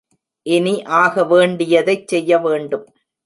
[0.45, 2.85] இனி ஆகவேண்டியதைச் செய்ய வேண்டும்.